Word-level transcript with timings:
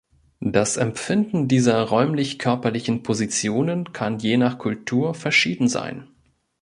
Das 0.49 0.77
Empfinden 0.77 1.47
dieser 1.47 1.79
räumlich-körperlichen 1.83 3.03
Positionen 3.03 3.93
kann 3.93 4.17
je 4.17 4.37
nach 4.37 4.57
Kultur 4.57 5.13
verschieden 5.13 5.67
sein. 5.67 6.07